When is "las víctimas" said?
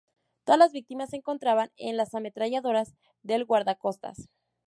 0.57-1.11